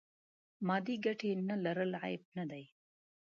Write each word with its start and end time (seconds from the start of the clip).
مادې 0.67 0.95
ګټې 1.05 1.31
نه 1.49 1.55
لرل 1.65 1.91
عیب 2.03 2.23
نه 2.37 2.43
دی. 2.51 2.63